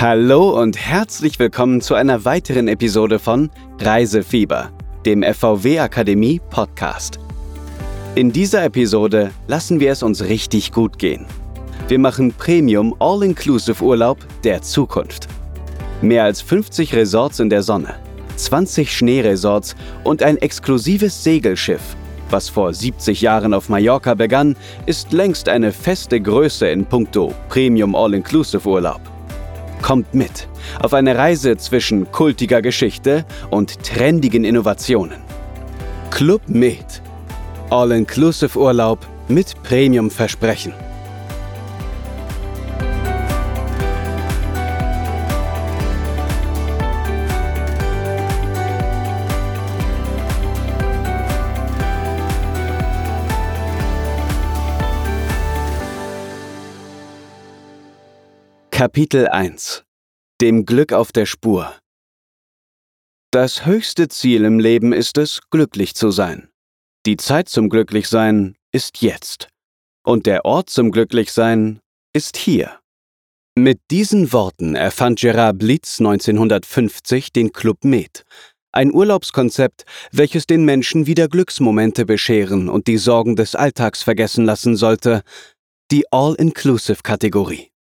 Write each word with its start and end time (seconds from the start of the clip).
Hallo 0.00 0.50
und 0.50 0.76
herzlich 0.76 1.40
willkommen 1.40 1.80
zu 1.80 1.96
einer 1.96 2.24
weiteren 2.24 2.68
Episode 2.68 3.18
von 3.18 3.50
Reisefieber, 3.80 4.70
dem 5.04 5.24
FVW 5.24 5.80
Akademie 5.80 6.40
Podcast. 6.50 7.18
In 8.14 8.30
dieser 8.30 8.64
Episode 8.64 9.32
lassen 9.48 9.80
wir 9.80 9.90
es 9.90 10.04
uns 10.04 10.22
richtig 10.22 10.70
gut 10.70 11.00
gehen. 11.00 11.26
Wir 11.88 11.98
machen 11.98 12.32
Premium 12.32 12.94
All-Inclusive 13.00 13.82
Urlaub 13.82 14.18
der 14.44 14.62
Zukunft. 14.62 15.26
Mehr 16.00 16.22
als 16.22 16.42
50 16.42 16.94
Resorts 16.94 17.40
in 17.40 17.50
der 17.50 17.64
Sonne, 17.64 17.96
20 18.36 18.96
Schneeresorts 18.96 19.74
und 20.04 20.22
ein 20.22 20.36
exklusives 20.36 21.24
Segelschiff, 21.24 21.96
was 22.30 22.48
vor 22.48 22.72
70 22.72 23.20
Jahren 23.20 23.52
auf 23.52 23.68
Mallorca 23.68 24.14
begann, 24.14 24.54
ist 24.86 25.12
längst 25.12 25.48
eine 25.48 25.72
feste 25.72 26.20
Größe 26.20 26.68
in 26.68 26.86
puncto 26.86 27.34
Premium 27.48 27.96
All-Inclusive 27.96 28.64
Urlaub. 28.64 29.00
Kommt 29.88 30.12
mit 30.12 30.48
auf 30.82 30.92
eine 30.92 31.16
Reise 31.16 31.56
zwischen 31.56 32.12
kultiger 32.12 32.60
Geschichte 32.60 33.24
und 33.50 33.82
trendigen 33.82 34.44
Innovationen. 34.44 35.16
Club 36.10 36.42
Med. 36.46 36.84
All-Inclusive 37.70 38.58
Urlaub 38.58 38.98
mit 39.28 39.54
Premium-Versprechen. 39.62 40.74
Kapitel 58.70 59.26
1 59.26 59.87
Dem 60.40 60.66
Glück 60.66 60.92
auf 60.92 61.10
der 61.10 61.26
Spur 61.26 61.74
Das 63.32 63.66
höchste 63.66 64.06
Ziel 64.06 64.44
im 64.44 64.60
Leben 64.60 64.92
ist 64.92 65.18
es, 65.18 65.40
glücklich 65.50 65.96
zu 65.96 66.12
sein. 66.12 66.48
Die 67.06 67.16
Zeit 67.16 67.48
zum 67.48 67.68
Glücklichsein 67.68 68.54
ist 68.70 69.02
jetzt. 69.02 69.48
Und 70.04 70.26
der 70.26 70.44
Ort 70.44 70.70
zum 70.70 70.92
Glücklichsein 70.92 71.80
ist 72.12 72.36
hier. 72.36 72.78
Mit 73.56 73.80
diesen 73.90 74.32
Worten 74.32 74.76
erfand 74.76 75.18
Gerard 75.18 75.58
Blitz 75.58 75.98
1950 75.98 77.32
den 77.32 77.52
Club 77.52 77.84
Med, 77.84 78.24
ein 78.70 78.94
Urlaubskonzept, 78.94 79.86
welches 80.12 80.46
den 80.46 80.64
Menschen 80.64 81.08
wieder 81.08 81.26
Glücksmomente 81.26 82.06
bescheren 82.06 82.68
und 82.68 82.86
die 82.86 82.98
Sorgen 82.98 83.34
des 83.34 83.56
Alltags 83.56 84.04
vergessen 84.04 84.44
lassen 84.44 84.76
sollte, 84.76 85.22
die 85.90 86.04
All-Inclusive-Kategorie. 86.12 87.72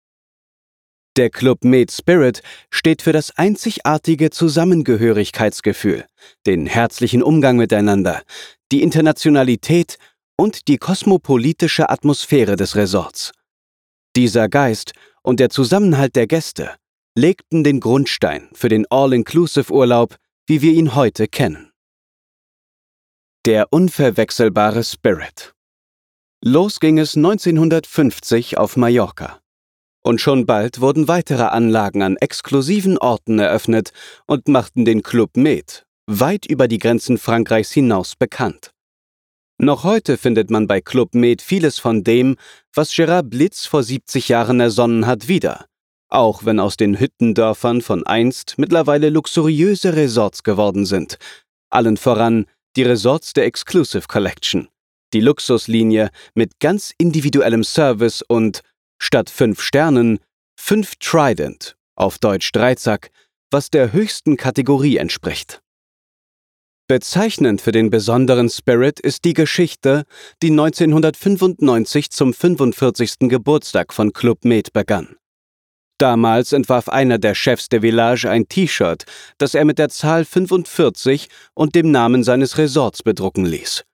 Der 1.17 1.31
Club 1.31 1.65
Med 1.65 1.91
Spirit 1.91 2.43
steht 2.69 3.01
für 3.01 3.13
das 3.13 3.31
einzigartige 3.39 4.29
Zusammengehörigkeitsgefühl, 4.29 6.05
den 6.45 6.67
herzlichen 6.67 7.23
Umgang 7.23 7.57
miteinander, 7.57 8.23
die 8.71 8.83
Internationalität 8.83 9.97
und 10.37 10.69
die 10.69 10.77
kosmopolitische 10.77 11.89
Atmosphäre 11.89 12.57
des 12.57 12.77
Resorts. 12.77 13.33
Dieser 14.15 14.51
Geist 14.51 14.93
und 15.23 15.41
der 15.41 15.49
Zusammenhalt 15.49 16.17
der 16.17 16.27
Gäste 16.27 16.77
legten 17.17 17.65
den 17.65 17.81
Grundstein 17.81 18.51
für 18.53 18.69
den 18.69 18.85
All-Inclusive-Urlaub, 18.91 20.17
wie 20.47 20.61
wir 20.61 20.73
ihn 20.73 20.95
heute 20.95 21.29
kennen. 21.29 21.71
Der 23.47 23.73
unverwechselbare 23.73 24.85
Spirit. 24.85 25.55
Los 26.45 26.79
ging 26.79 26.99
es 26.99 27.17
1950 27.17 28.59
auf 28.59 28.77
Mallorca 28.77 29.41
und 30.07 30.21
schon 30.21 30.47
bald 30.47 30.81
wurden 30.81 31.09
weitere 31.09 31.43
Anlagen 31.43 32.01
an 32.01 32.17
exklusiven 32.17 32.97
Orten 32.97 33.41
eröffnet 33.41 33.91
und 34.27 34.47
machten 34.47 34.85
den 34.85 35.03
Club 35.03 35.37
Med 35.37 35.85
weit 36.09 36.47
über 36.47 36.69
die 36.69 36.79
Grenzen 36.79 37.19
Frankreichs 37.19 37.73
hinaus 37.73 38.15
bekannt. 38.15 38.71
Noch 39.59 39.83
heute 39.83 40.17
findet 40.17 40.49
man 40.49 40.69
bei 40.69 40.81
Club 40.81 41.17
Med 41.17 41.43
vieles 41.43 41.81
von 41.81 42.05
dem, 42.05 42.37
was 42.73 42.95
Gerard 42.95 43.31
Blitz 43.31 43.67
vor 43.67 43.83
70 43.83 44.29
Jahren 44.29 44.61
ersonnen 44.61 45.07
hat, 45.07 45.27
wieder, 45.27 45.67
auch 46.09 46.45
wenn 46.45 46.61
aus 46.61 46.77
den 46.77 47.01
Hüttendörfern 47.01 47.83
von 47.83 48.07
einst 48.07 48.55
mittlerweile 48.59 49.11
luxuriöse 49.11 49.97
Resorts 49.97 50.45
geworden 50.45 50.87
sind, 50.87 51.19
allen 51.69 51.97
voran 51.97 52.47
die 52.77 52.85
Resorts 52.85 53.33
der 53.33 53.47
Exclusive 53.47 54.07
Collection, 54.07 54.69
die 55.13 55.21
Luxuslinie 55.21 56.11
mit 56.37 56.61
ganz 56.61 56.93
individuellem 56.97 57.65
Service 57.65 58.23
und 58.23 58.63
statt 58.99 59.31
fünf 59.31 59.61
Sternen 59.61 60.19
fünf 60.59 60.97
Trident, 60.97 61.77
auf 61.95 62.19
Deutsch 62.19 62.51
Dreizack, 62.53 63.11
was 63.51 63.71
der 63.71 63.93
höchsten 63.93 64.37
Kategorie 64.37 64.97
entspricht. 64.97 65.63
Bezeichnend 66.89 67.61
für 67.61 67.73
den 67.73 67.91
besonderen 67.91 68.49
Spirit 68.49 69.01
ist 69.01 69.25
die 69.25 69.35
Geschichte, 69.35 70.05
die 70.43 70.51
1995 70.51 72.11
zum 72.11 72.33
45. 72.33 73.29
Geburtstag 73.29 73.93
von 73.93 74.13
Club 74.13 74.45
Med 74.45 74.73
begann. 74.73 75.17
Damals 75.99 76.53
entwarf 76.53 76.89
einer 76.89 77.19
der 77.19 77.35
Chefs 77.35 77.69
der 77.69 77.81
Village 77.81 78.29
ein 78.29 78.49
T-Shirt, 78.49 79.05
das 79.39 79.55
er 79.55 79.65
mit 79.65 79.79
der 79.79 79.89
Zahl 79.89 80.25
45 80.25 81.29
und 81.55 81.75
dem 81.75 81.91
Namen 81.91 82.23
seines 82.23 82.59
Resorts 82.59 83.03
bedrucken 83.03 83.47
ließ. 83.47 83.86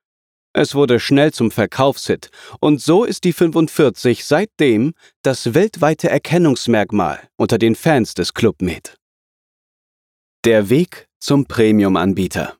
Es 0.55 0.75
wurde 0.75 0.99
schnell 0.99 1.33
zum 1.33 1.49
Verkaufshit 1.49 2.29
und 2.59 2.79
so 2.79 3.05
ist 3.05 3.23
die 3.23 3.33
45 3.33 4.23
seitdem 4.23 4.93
das 5.23 5.55
weltweite 5.55 6.11
Erkennungsmerkmal 6.11 7.27
unter 7.37 7.57
den 7.57 7.73
Fans 7.73 8.13
des 8.13 8.35
Club 8.35 8.61
Med. 8.61 8.95
Der 10.45 10.69
Weg 10.69 11.07
zum 11.19 11.47
Premium-Anbieter. 11.47 12.55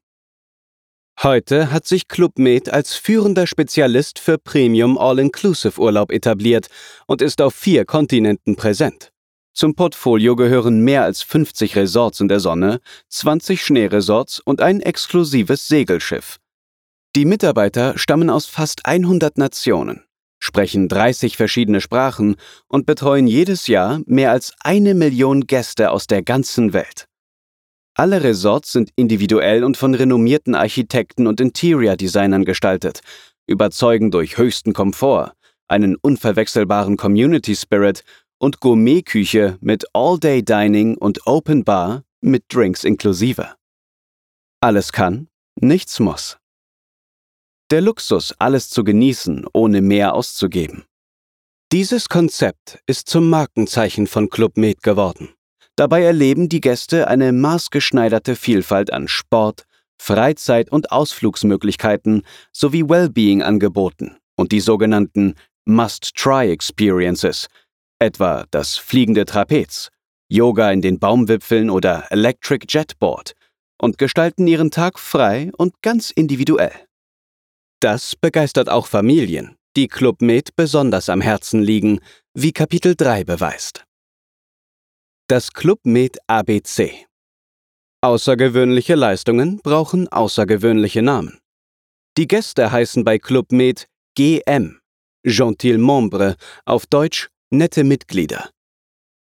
Heute 1.22 1.72
hat 1.72 1.86
sich 1.86 2.08
Club 2.08 2.40
Med 2.40 2.74
als 2.74 2.96
führender 2.96 3.46
Spezialist 3.46 4.18
für 4.18 4.40
Premium 4.40 4.98
All-Inclusive-Urlaub 4.98 6.12
etabliert 6.12 6.70
und 7.06 7.22
ist 7.22 7.42
auf 7.42 7.54
vier 7.54 7.86
Kontinenten 7.86 8.56
präsent. 8.56 9.12
Zum 9.54 9.75
Portfolio 9.75 10.36
gehören 10.36 10.84
mehr 10.84 11.04
als 11.04 11.22
50 11.22 11.75
Resorts 11.75 12.20
in 12.20 12.28
der 12.28 12.40
Sonne, 12.40 12.80
20 13.10 13.64
Schneeresorts 13.64 14.40
und 14.40 14.62
ein 14.62 14.81
exklusives 14.81 15.68
Segelschiff. 15.68 16.40
Die 17.16 17.25
Mitarbeiter 17.25 17.96
stammen 17.96 18.31
aus 18.31 18.47
fast 18.47 18.88
100 18.88 19.38
Nationen, 19.38 20.03
sprechen 20.40 20.88
30 20.88 21.38
verschiedene 21.38 21.79
Sprachen 21.79 22.38
und 22.68 22.88
betreuen 22.88 23.28
jedes 23.28 23.68
Jahr 23.68 24.01
mehr 24.07 24.31
als 24.31 24.56
eine 24.62 24.96
Million 24.96 25.46
Gäste 25.46 25.91
aus 25.91 26.07
der 26.07 26.24
ganzen 26.24 26.74
Welt. 26.74 27.07
Alle 27.96 28.24
Resorts 28.24 28.72
sind 28.72 28.90
individuell 28.96 29.63
und 29.63 29.78
von 29.78 29.94
renommierten 29.94 30.56
Architekten 30.56 31.28
und 31.28 31.40
Interior-Designern 31.40 32.46
gestaltet, 32.46 33.01
überzeugen 33.45 34.09
durch 34.09 34.40
höchsten 34.40 34.74
Komfort, 34.74 35.34
einen 35.68 35.95
unverwechselbaren 35.95 36.97
Community 36.97 37.56
Spirit 37.56 38.03
und 38.40 38.59
Gourmetküche 38.59 39.59
mit 39.62 39.85
All-Day-Dining 39.94 40.97
und 40.97 41.28
Open 41.28 41.63
Bar 41.63 42.06
mit 42.22 42.45
Drinks 42.51 42.84
inklusive. 42.84 43.53
Alles 44.62 44.91
kann, 44.91 45.28
nichts 45.62 46.00
muss. 46.00 46.40
Der 47.72 47.81
Luxus, 47.81 48.34
alles 48.40 48.69
zu 48.69 48.84
genießen, 48.84 49.46
ohne 49.53 49.81
mehr 49.81 50.13
auszugeben. 50.13 50.85
Dieses 51.72 52.07
Konzept 52.07 52.79
ist 52.85 53.09
zum 53.09 53.29
Markenzeichen 53.29 54.06
von 54.06 54.29
Club 54.29 54.57
Med 54.57 54.84
geworden. 54.84 55.29
Dabei 55.75 56.03
erleben 56.03 56.50
die 56.50 56.62
Gäste 56.62 57.07
eine 57.07 57.31
maßgeschneiderte 57.31 58.35
Vielfalt 58.35 58.94
an 58.94 59.07
Sport, 59.07 59.66
Freizeit- 60.00 60.72
und 60.72 60.91
Ausflugsmöglichkeiten 60.91 62.24
sowie 62.51 62.88
Wellbeing-Angeboten 62.88 64.18
und 64.36 64.51
die 64.51 64.59
sogenannten 64.59 65.33
Must-Try-Experiences, 65.66 67.48
etwa 68.00 68.45
das 68.51 68.77
fliegende 68.77 69.25
Trapez, 69.25 69.89
Yoga 70.30 70.71
in 70.71 70.81
den 70.81 71.00
Baumwipfeln 71.00 71.69
oder 71.69 72.06
Electric 72.12 72.68
Jetboard, 72.69 73.33
und 73.81 73.98
gestalten 73.98 74.45
ihren 74.45 74.71
Tag 74.71 75.00
frei 75.00 75.51
und 75.57 75.81
ganz 75.81 76.12
individuell. 76.12 76.74
Das 77.83 78.15
begeistert 78.15 78.69
auch 78.69 78.88
Familien, 78.88 79.57
die 79.75 79.89
Club 79.89 80.21
Med 80.21 80.56
besonders 80.56 81.09
am 81.09 81.19
Herzen 81.19 81.62
liegen, 81.62 82.00
wie 82.33 82.53
Kapitel 82.53 82.95
3 82.95 83.25
beweist. 83.25 83.83
Das 85.27 85.51
Club 85.51 85.81
Med 85.83 86.18
ABC 86.27 87.06
Außergewöhnliche 88.00 88.95
Leistungen 88.95 89.59
brauchen 89.62 90.07
außergewöhnliche 90.07 91.01
Namen. 91.01 91.41
Die 92.18 92.25
Gäste 92.25 92.71
heißen 92.71 93.03
bei 93.03 93.19
Club 93.19 93.51
Med 93.51 93.89
GM, 94.15 94.80
Gentil 95.25 95.77
Membre, 95.77 96.38
auf 96.63 96.85
Deutsch 96.85 97.27
nette 97.50 97.83
Mitglieder. 97.83 98.50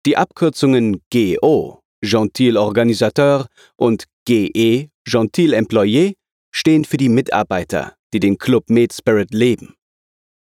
Die 0.06 0.18
Abkürzungen 0.18 1.02
GO, 1.12 1.80
Gentil 2.04 2.58
Organisateur 2.58 3.48
und 3.76 4.06
GE, 4.28 4.90
Gentil 5.04 5.56
Employé, 5.56 6.14
stehen 6.54 6.86
für 6.86 6.98
die 6.98 7.10
Mitarbeiter, 7.10 7.96
die 8.14 8.20
den 8.20 8.38
Club 8.38 8.70
Med 8.70 8.94
Spirit 8.94 9.34
leben. 9.34 9.76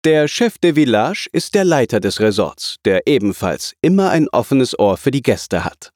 Der 0.04 0.28
Chef 0.28 0.58
de 0.58 0.74
Village 0.74 1.28
ist 1.32 1.54
der 1.56 1.64
Leiter 1.64 1.98
des 1.98 2.20
Resorts, 2.20 2.76
der 2.84 3.08
ebenfalls 3.08 3.74
immer 3.80 4.10
ein 4.10 4.28
offenes 4.28 4.78
Ohr 4.78 4.96
für 4.96 5.10
die 5.10 5.22
Gäste 5.22 5.64
hat. 5.64 5.90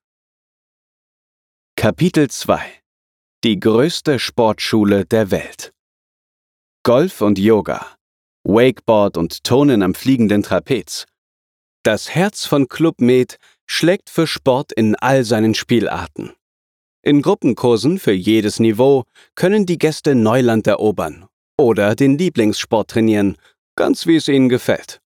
Kapitel 1.76 2.28
2 2.28 2.60
Die 3.44 3.60
größte 3.60 4.18
Sportschule 4.18 5.06
der 5.06 5.30
Welt 5.30 5.72
Golf 6.82 7.20
und 7.20 7.38
Yoga, 7.38 7.86
Wakeboard 8.42 9.16
und 9.16 9.44
Tonen 9.44 9.82
am 9.84 9.94
fliegenden 9.94 10.42
Trapez. 10.42 11.06
Das 11.84 12.10
Herz 12.10 12.46
von 12.46 12.66
Club 12.68 13.00
Med 13.00 13.38
schlägt 13.66 14.10
für 14.10 14.26
Sport 14.26 14.72
in 14.72 14.96
all 14.96 15.24
seinen 15.24 15.54
Spielarten. 15.54 16.32
In 17.02 17.22
Gruppenkursen 17.22 18.00
für 18.00 18.12
jedes 18.12 18.58
Niveau 18.58 19.04
können 19.36 19.66
die 19.66 19.78
Gäste 19.78 20.16
Neuland 20.16 20.66
erobern 20.66 21.29
oder 21.60 21.94
den 21.94 22.18
Lieblingssport 22.18 22.90
trainieren, 22.90 23.36
ganz 23.76 24.06
wie 24.06 24.16
es 24.16 24.28
ihnen 24.28 24.48
gefällt. 24.48 25.00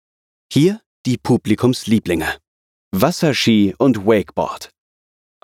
Hier 0.52 0.80
die 1.06 1.18
Publikumslieblinge. 1.18 2.28
Wasserski 2.92 3.74
und 3.78 4.06
Wakeboard 4.06 4.70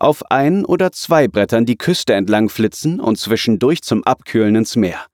auf 0.01 0.31
ein 0.31 0.65
oder 0.65 0.93
zwei 0.93 1.29
Brettern 1.29 1.67
die 1.67 1.77
Küste 1.77 2.15
entlang 2.15 2.49
flitzen 2.49 3.01
und 3.01 3.19
zwischendurch 3.19 3.83
zum 3.83 4.03
Abkühlen 4.05 4.57
ins 4.57 4.75
Meer. 4.75 5.07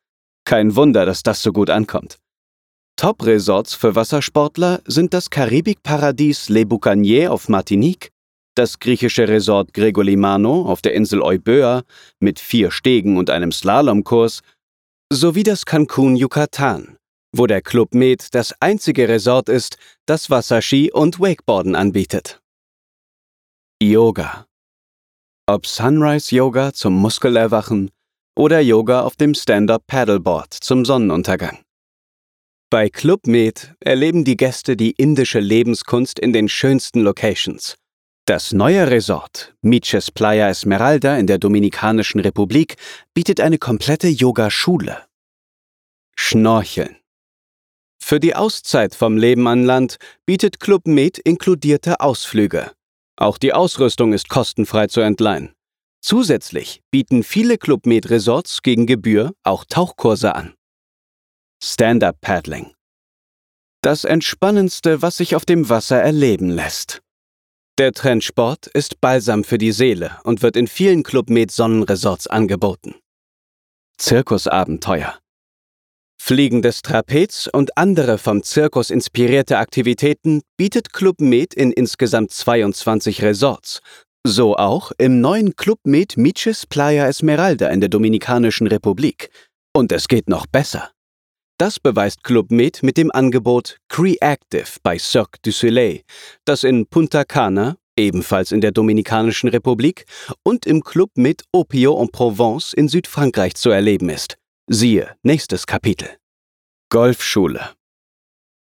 Kein 0.44 0.76
Wunder, 0.76 1.04
dass 1.04 1.24
das 1.24 1.42
so 1.42 1.52
gut 1.52 1.70
ankommt. 1.70 2.18
Top-Resorts 2.96 3.74
für 3.74 3.94
Wassersportler 3.94 4.80
sind 4.86 5.12
das 5.12 5.28
Karibikparadies 5.28 6.48
Le 6.48 6.64
Boucanier 6.64 7.32
auf 7.32 7.48
Martinique, 7.48 8.10
das 8.54 8.78
griechische 8.78 9.28
Resort 9.28 9.74
Gregolimano 9.74 10.62
auf 10.62 10.80
der 10.80 10.94
Insel 10.94 11.20
Euböa 11.20 11.82
mit 12.20 12.38
vier 12.38 12.70
Stegen 12.70 13.18
und 13.18 13.28
einem 13.28 13.52
Slalomkurs 13.52 14.40
sowie 15.12 15.42
das 15.42 15.64
Cancun 15.64 16.16
Yucatan, 16.16 16.96
wo 17.32 17.46
der 17.46 17.62
Club 17.62 17.94
Med 17.94 18.34
das 18.34 18.54
einzige 18.60 19.08
Resort 19.08 19.48
ist, 19.48 19.76
das 20.06 20.30
Wasserski 20.30 20.90
und 20.92 21.20
Wakeboarden 21.20 21.74
anbietet. 21.74 22.40
Yoga 23.82 24.46
ob 25.48 25.64
Sunrise-Yoga 25.64 26.72
zum 26.72 26.94
Muskelerwachen 26.94 27.92
oder 28.36 28.60
Yoga 28.60 29.02
auf 29.02 29.14
dem 29.14 29.32
Stand-Up-Paddleboard 29.32 30.52
zum 30.52 30.84
Sonnenuntergang. 30.84 31.60
Bei 32.68 32.88
Club 32.88 33.28
Med 33.28 33.76
erleben 33.78 34.24
die 34.24 34.36
Gäste 34.36 34.76
die 34.76 34.90
indische 34.90 35.38
Lebenskunst 35.38 36.18
in 36.18 36.32
den 36.32 36.48
schönsten 36.48 37.00
Locations. 37.02 37.76
Das 38.28 38.52
neue 38.52 38.90
Resort, 38.90 39.54
Miches 39.62 40.10
Playa 40.10 40.48
Esmeralda 40.48 41.16
in 41.16 41.28
der 41.28 41.38
Dominikanischen 41.38 42.18
Republik, 42.18 42.74
bietet 43.14 43.40
eine 43.40 43.56
komplette 43.56 44.08
Yoga-Schule. 44.08 45.06
Schnorcheln. 46.16 46.96
Für 48.02 48.18
die 48.18 48.34
Auszeit 48.34 48.96
vom 48.96 49.16
Leben 49.16 49.46
an 49.46 49.62
Land 49.62 49.98
bietet 50.26 50.58
Club 50.58 50.88
Med 50.88 51.18
inkludierte 51.18 52.00
Ausflüge. 52.00 52.72
Auch 53.14 53.38
die 53.38 53.52
Ausrüstung 53.52 54.12
ist 54.12 54.28
kostenfrei 54.28 54.88
zu 54.88 55.02
entleihen. 55.02 55.54
Zusätzlich 56.00 56.82
bieten 56.90 57.22
viele 57.22 57.58
Club 57.58 57.86
Med 57.86 58.10
Resorts 58.10 58.62
gegen 58.62 58.86
Gebühr 58.86 59.34
auch 59.44 59.64
Tauchkurse 59.64 60.34
an. 60.34 60.54
Stand-up 61.62 62.20
Paddling. 62.20 62.74
Das 63.82 64.02
entspannendste, 64.04 65.00
was 65.00 65.16
sich 65.16 65.36
auf 65.36 65.44
dem 65.44 65.68
Wasser 65.68 66.02
erleben 66.02 66.50
lässt. 66.50 67.02
Der 67.78 67.92
Trendsport 67.92 68.68
ist 68.68 69.02
Balsam 69.02 69.44
für 69.44 69.58
die 69.58 69.70
Seele 69.70 70.12
und 70.24 70.40
wird 70.40 70.56
in 70.56 70.66
vielen 70.66 71.02
Club 71.02 71.28
Med 71.28 71.50
Sonnenresorts 71.50 72.26
angeboten. 72.26 72.94
Zirkusabenteuer. 73.98 75.18
Fliegendes 76.18 76.80
Trapez 76.80 77.50
und 77.52 77.76
andere 77.76 78.16
vom 78.16 78.42
Zirkus 78.42 78.88
inspirierte 78.88 79.58
Aktivitäten 79.58 80.40
bietet 80.56 80.94
Club 80.94 81.20
Med 81.20 81.52
in 81.52 81.70
insgesamt 81.70 82.32
22 82.32 83.22
Resorts. 83.22 83.80
So 84.26 84.56
auch 84.56 84.92
im 84.96 85.20
neuen 85.20 85.54
Club 85.54 85.80
Med 85.84 86.16
Miches 86.16 86.66
Playa 86.66 87.06
Esmeralda 87.06 87.68
in 87.68 87.80
der 87.80 87.90
Dominikanischen 87.90 88.68
Republik. 88.68 89.28
Und 89.74 89.92
es 89.92 90.08
geht 90.08 90.30
noch 90.30 90.46
besser. 90.46 90.92
Das 91.58 91.80
beweist 91.80 92.22
Club 92.22 92.50
Med 92.50 92.82
mit 92.82 92.98
dem 92.98 93.10
Angebot 93.10 93.78
Creactive 93.88 94.78
bei 94.82 94.98
Cirque 94.98 95.38
du 95.40 95.50
Soleil, 95.50 96.02
das 96.44 96.64
in 96.64 96.86
Punta 96.86 97.24
Cana, 97.24 97.78
ebenfalls 97.96 98.52
in 98.52 98.60
der 98.60 98.72
Dominikanischen 98.72 99.48
Republik, 99.48 100.04
und 100.42 100.66
im 100.66 100.82
Club 100.84 101.12
Med 101.16 101.44
Opio 101.52 101.98
en 101.98 102.10
Provence 102.10 102.74
in 102.74 102.88
Südfrankreich 102.88 103.54
zu 103.54 103.70
erleben 103.70 104.10
ist. 104.10 104.36
Siehe 104.68 105.16
nächstes 105.22 105.66
Kapitel. 105.66 106.10
Golfschule. 106.90 107.70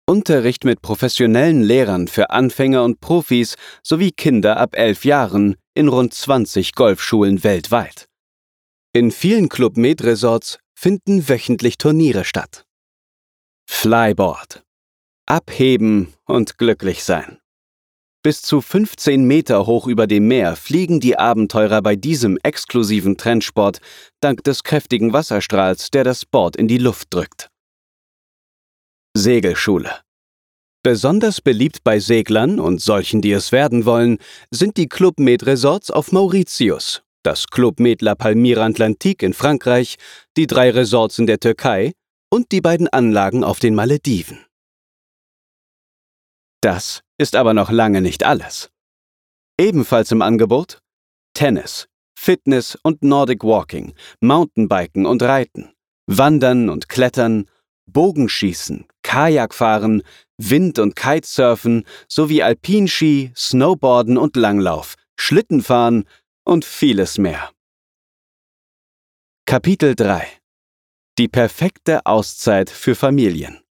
Unterricht 0.06 0.64
mit 0.64 0.82
professionellen 0.82 1.62
Lehrern 1.62 2.06
für 2.06 2.28
Anfänger 2.28 2.84
und 2.84 3.00
Profis 3.00 3.54
sowie 3.82 4.12
Kinder 4.12 4.58
ab 4.58 4.76
elf 4.76 5.06
Jahren 5.06 5.56
in 5.72 5.88
rund 5.88 6.12
20 6.12 6.75
Golfschulen 6.75 7.44
weltweit. 7.44 8.08
In 8.92 9.10
vielen 9.10 9.48
Club 9.48 9.78
Med 9.78 10.04
Resorts 10.04 10.58
finden 10.75 11.31
wöchentlich 11.31 11.78
Turniere 11.78 12.26
statt. 12.26 12.66
Flyboard. 13.84 14.62
Abheben 15.26 16.14
und 16.25 16.56
glücklich 16.56 17.05
sein. 17.05 17.38
Bis 18.22 18.40
zu 18.40 18.62
15 18.62 19.26
Meter 19.26 19.66
hoch 19.66 19.87
über 19.87 20.06
dem 20.06 20.26
Meer 20.28 20.56
fliegen 20.56 21.00
die 21.00 21.19
Abenteurer 21.19 21.82
bei 21.82 21.94
diesem 21.94 22.38
exklusiven 22.43 23.19
Trendsport 23.19 23.81
dank 24.20 24.43
des 24.44 24.62
kräftigen 24.62 25.12
Wasserstrahls, 25.12 25.90
der 25.90 26.05
das 26.05 26.25
Board 26.25 26.56
in 26.56 26.66
die 26.66 26.78
Luft 26.78 27.12
drückt. 27.12 27.50
Segelschule. 29.14 30.00
Besonders 30.82 31.43
beliebt 31.43 31.84
bei 31.84 31.99
Seglern 31.99 32.58
und 32.60 32.81
solchen, 32.81 33.20
die 33.20 33.32
es 33.32 33.52
werden 33.52 33.84
wollen, 33.84 34.17
sind 34.50 34.78
die 34.78 34.88
Club 34.88 35.19
Med 35.19 35.44
Resorts 35.44 35.90
auf 35.90 36.10
Mauritius, 36.10 37.02
das 37.22 37.46
Club 37.49 37.81
Med 37.81 38.00
La 38.00 38.14
Palmyre 38.14 38.62
Atlantique 38.64 39.22
in 39.22 39.34
Frankreich, 39.34 39.96
die 40.38 40.46
drei 40.46 40.70
Resorts 40.70 41.19
in 41.19 41.26
der 41.26 41.40
Türkei 41.40 41.93
und 42.34 42.50
die 42.50 42.60
beiden 42.60 42.88
Anlagen 42.88 43.44
auf 43.44 43.60
den 43.60 43.76
Malediven. 43.76 44.44
Das 46.60 47.02
ist 47.16 47.36
aber 47.36 47.54
noch 47.54 47.70
lange 47.70 48.00
nicht 48.00 48.25
alles. 48.25 48.72
Ebenfalls 49.56 50.10
im 50.10 50.20
Angebot 50.20 50.81
Tennis, 51.34 51.86
Fitness 52.19 52.76
und 52.82 53.04
Nordic 53.04 53.44
Walking, 53.44 53.94
Mountainbiken 54.19 55.06
und 55.06 55.22
Reiten, 55.22 55.75
Wandern 56.06 56.70
und 56.70 56.88
Klettern, 56.88 57.48
Bogenschießen, 57.86 58.88
Kajakfahren, 59.05 60.03
Wind- 60.36 60.81
und 60.81 60.96
Kitesurfen 60.96 61.84
sowie 62.08 62.43
Alpinski, 62.43 63.32
Snowboarden 63.36 64.19
und 64.19 64.34
Langlauf, 64.34 64.96
Schlittenfahren 65.17 66.08
und 66.44 66.64
vieles 66.64 67.17
mehr. 67.17 67.53
Kapitel 69.46 69.94
3 69.94 70.44
Die 71.19 71.29
perfekte 71.29 72.06
Auszeit 72.06 72.71
für 72.71 72.94
Familien 72.94 73.65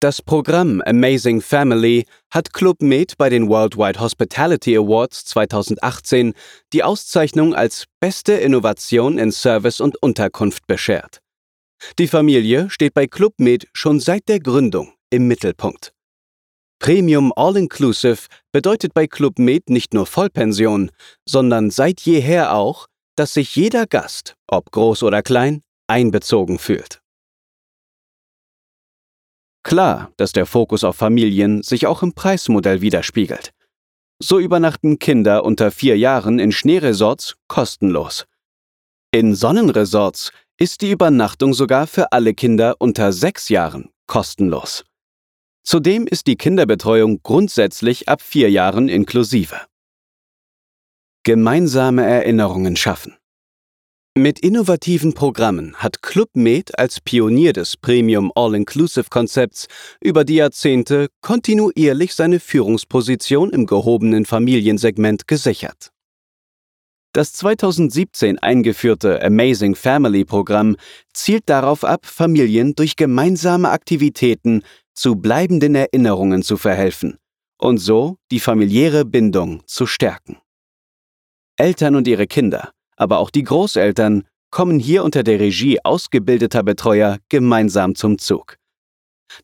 das 0.00 0.22
Programm 0.22 0.80
Amazing 0.86 1.40
Family 1.40 2.06
hat 2.30 2.52
Club 2.52 2.82
Med 2.82 3.18
bei 3.18 3.28
den 3.28 3.48
Worldwide 3.48 3.98
Hospitality 3.98 4.76
Awards 4.76 5.24
2018 5.24 6.34
die 6.72 6.84
Auszeichnung 6.84 7.52
als 7.52 7.86
beste 7.98 8.34
Innovation 8.34 9.18
in 9.18 9.32
Service 9.32 9.80
und 9.80 10.00
Unterkunft 10.00 10.68
beschert. 10.68 11.20
Die 11.98 12.06
Familie 12.06 12.70
steht 12.70 12.94
bei 12.94 13.08
Club 13.08 13.34
Med 13.38 13.66
schon 13.72 13.98
seit 13.98 14.28
der 14.28 14.38
Gründung 14.38 14.92
im 15.10 15.26
Mittelpunkt. 15.26 15.92
Premium 16.78 17.32
All-Inclusive 17.34 18.28
bedeutet 18.52 18.94
bei 18.94 19.08
Club 19.08 19.40
Med 19.40 19.68
nicht 19.68 19.94
nur 19.94 20.06
Vollpension, 20.06 20.92
sondern 21.28 21.72
seit 21.72 22.02
jeher 22.02 22.54
auch, 22.54 22.86
dass 23.16 23.34
sich 23.34 23.56
jeder 23.56 23.88
Gast, 23.88 24.36
ob 24.46 24.70
groß 24.70 25.02
oder 25.02 25.24
klein, 25.24 25.62
einbezogen 25.88 26.58
fühlt. 26.58 27.02
Klar, 29.64 30.12
dass 30.16 30.32
der 30.32 30.46
Fokus 30.46 30.84
auf 30.84 30.96
Familien 30.96 31.62
sich 31.62 31.86
auch 31.86 32.02
im 32.02 32.14
Preismodell 32.14 32.80
widerspiegelt. 32.80 33.52
So 34.20 34.38
übernachten 34.38 34.98
Kinder 34.98 35.44
unter 35.44 35.70
vier 35.70 35.98
Jahren 35.98 36.38
in 36.38 36.52
Schneeresorts 36.52 37.36
kostenlos. 37.48 38.26
In 39.12 39.34
Sonnenresorts 39.34 40.32
ist 40.58 40.80
die 40.80 40.90
Übernachtung 40.90 41.54
sogar 41.54 41.86
für 41.86 42.12
alle 42.12 42.34
Kinder 42.34 42.76
unter 42.78 43.12
sechs 43.12 43.48
Jahren 43.48 43.90
kostenlos. 44.06 44.84
Zudem 45.62 46.06
ist 46.06 46.26
die 46.26 46.36
Kinderbetreuung 46.36 47.22
grundsätzlich 47.22 48.08
ab 48.08 48.22
vier 48.22 48.50
Jahren 48.50 48.88
inklusive. 48.88 49.60
Gemeinsame 51.24 52.06
Erinnerungen 52.06 52.74
schaffen. 52.74 53.18
Mit 54.18 54.40
innovativen 54.40 55.14
Programmen 55.14 55.76
hat 55.76 56.02
Club 56.02 56.30
Med 56.34 56.76
als 56.76 57.00
Pionier 57.00 57.52
des 57.52 57.76
Premium 57.76 58.32
All-Inclusive-Konzepts 58.34 59.68
über 60.00 60.24
die 60.24 60.34
Jahrzehnte 60.34 61.06
kontinuierlich 61.20 62.16
seine 62.16 62.40
Führungsposition 62.40 63.50
im 63.50 63.64
gehobenen 63.64 64.26
Familiensegment 64.26 65.28
gesichert. 65.28 65.92
Das 67.12 67.32
2017 67.34 68.40
eingeführte 68.40 69.22
Amazing 69.22 69.76
Family 69.76 70.24
Programm 70.24 70.74
zielt 71.12 71.48
darauf 71.48 71.84
ab, 71.84 72.04
Familien 72.04 72.74
durch 72.74 72.96
gemeinsame 72.96 73.70
Aktivitäten 73.70 74.64
zu 74.94 75.14
bleibenden 75.14 75.76
Erinnerungen 75.76 76.42
zu 76.42 76.56
verhelfen 76.56 77.18
und 77.56 77.78
so 77.78 78.16
die 78.32 78.40
familiäre 78.40 79.04
Bindung 79.04 79.62
zu 79.66 79.86
stärken. 79.86 80.38
Eltern 81.56 81.94
und 81.94 82.08
ihre 82.08 82.26
Kinder, 82.26 82.72
aber 82.98 83.18
auch 83.18 83.30
die 83.30 83.44
Großeltern 83.44 84.24
kommen 84.50 84.78
hier 84.78 85.04
unter 85.04 85.22
der 85.22 85.40
Regie 85.40 85.78
ausgebildeter 85.82 86.62
Betreuer 86.62 87.18
gemeinsam 87.28 87.94
zum 87.94 88.18
Zug. 88.18 88.56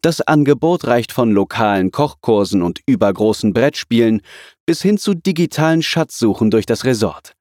Das 0.01 0.21
Angebot 0.21 0.87
reicht 0.87 1.13
von 1.13 1.31
lokalen 1.31 1.91
Kochkursen 1.91 2.63
und 2.63 2.81
übergroßen 2.87 3.53
Brettspielen 3.53 4.23
bis 4.67 4.83
hin 4.83 4.99
zu 4.99 5.15
digitalen 5.15 5.83
Schatzsuchen 5.83 6.51
durch 6.51 6.67
das 6.67 6.85
Resort. 6.85 7.35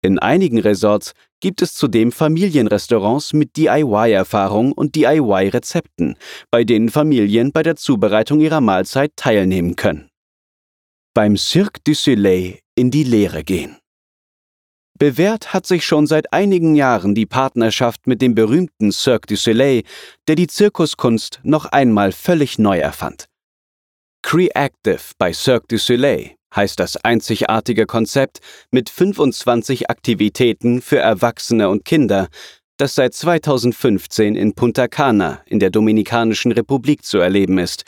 In 0.00 0.18
einigen 0.18 0.58
Resorts 0.58 1.12
gibt 1.40 1.60
es 1.60 1.74
zudem 1.74 2.12
Familienrestaurants 2.12 3.32
mit 3.32 3.56
DIY-Erfahrung 3.56 4.72
und 4.72 4.94
DIY-Rezepten, 4.94 6.16
bei 6.50 6.64
denen 6.64 6.88
Familien 6.88 7.52
bei 7.52 7.62
der 7.62 7.76
Zubereitung 7.76 8.40
ihrer 8.40 8.60
Mahlzeit 8.60 9.12
teilnehmen 9.16 9.76
können. 9.76 10.08
Beim 11.14 11.36
Cirque 11.36 11.80
du 11.84 11.94
Soleil 11.94 12.60
in 12.76 12.90
die 12.90 13.02
Lehre 13.02 13.42
gehen. 13.42 13.76
Bewährt 14.98 15.52
hat 15.54 15.64
sich 15.64 15.86
schon 15.86 16.08
seit 16.08 16.32
einigen 16.32 16.74
Jahren 16.74 17.14
die 17.14 17.26
Partnerschaft 17.26 18.08
mit 18.08 18.20
dem 18.20 18.34
berühmten 18.34 18.90
Cirque 18.90 19.28
du 19.28 19.36
Soleil, 19.36 19.82
der 20.26 20.34
die 20.34 20.48
Zirkuskunst 20.48 21.38
noch 21.44 21.66
einmal 21.66 22.10
völlig 22.10 22.58
neu 22.58 22.78
erfand. 22.78 23.28
Creactive 24.22 25.00
bei 25.16 25.32
Cirque 25.32 25.68
du 25.68 25.78
Soleil 25.78 26.34
heißt 26.54 26.80
das 26.80 26.96
einzigartige 26.96 27.86
Konzept 27.86 28.40
mit 28.72 28.90
25 28.90 29.88
Aktivitäten 29.88 30.82
für 30.82 30.98
Erwachsene 30.98 31.68
und 31.68 31.84
Kinder, 31.84 32.28
das 32.76 32.96
seit 32.96 33.14
2015 33.14 34.34
in 34.34 34.54
Punta 34.54 34.88
Cana 34.88 35.42
in 35.46 35.60
der 35.60 35.70
Dominikanischen 35.70 36.50
Republik 36.50 37.04
zu 37.04 37.18
erleben 37.18 37.58
ist, 37.58 37.84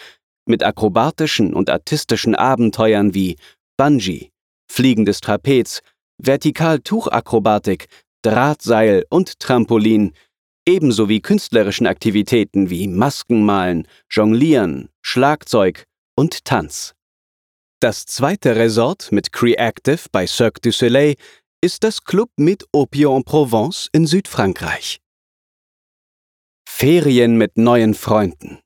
mit 0.46 0.62
akrobatischen 0.62 1.54
und 1.54 1.70
artistischen 1.70 2.36
Abenteuern 2.36 3.14
wie 3.14 3.36
Bungee, 3.76 4.30
fliegendes 4.70 5.20
Trapez, 5.20 5.80
Vertikaltuchakrobatik, 6.22 7.88
Drahtseil 8.22 9.04
und 9.08 9.38
Trampolin, 9.38 10.12
ebenso 10.66 11.08
wie 11.08 11.20
künstlerischen 11.20 11.86
Aktivitäten 11.86 12.70
wie 12.70 12.86
Maskenmalen, 12.88 13.88
Jonglieren, 14.10 14.90
Schlagzeug 15.02 15.84
und 16.16 16.44
Tanz. 16.44 16.94
Das 17.80 18.04
zweite 18.04 18.56
Resort 18.56 19.10
mit 19.10 19.32
Creactive 19.32 20.00
bei 20.12 20.26
Cirque 20.26 20.60
du 20.60 20.70
Soleil 20.70 21.14
ist 21.62 21.82
das 21.82 22.04
Club 22.04 22.30
mit 22.36 22.64
Opio 22.72 23.16
en 23.16 23.24
Provence 23.24 23.88
in 23.92 24.06
Südfrankreich. 24.06 25.00
Ferien 26.68 27.36
mit 27.36 27.56
neuen 27.56 27.94
Freunden. 27.94 28.60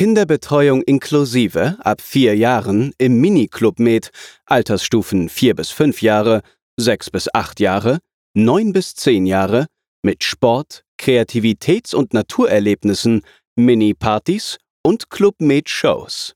Kinderbetreuung 0.00 0.80
inklusive 0.84 1.76
ab 1.80 2.00
vier 2.00 2.34
Jahren 2.34 2.94
im 2.96 3.20
Mini-Club 3.20 3.78
Med, 3.78 4.10
Altersstufen 4.46 5.28
vier 5.28 5.54
bis 5.54 5.68
fünf 5.68 6.00
Jahre, 6.00 6.40
sechs 6.78 7.10
bis 7.10 7.28
acht 7.34 7.60
Jahre, 7.60 7.98
neun 8.32 8.72
bis 8.72 8.94
zehn 8.94 9.26
Jahre, 9.26 9.66
mit 10.02 10.24
Sport, 10.24 10.84
Kreativitäts- 10.98 11.94
und 11.94 12.14
Naturerlebnissen, 12.14 13.20
Mini-Partys 13.56 14.56
und 14.82 15.10
Club 15.10 15.34
Med 15.38 15.68
Shows. 15.68 16.34